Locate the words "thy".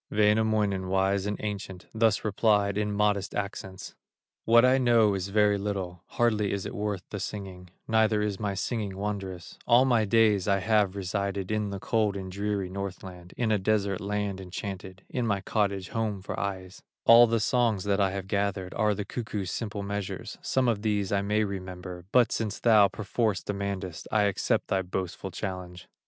24.69-24.81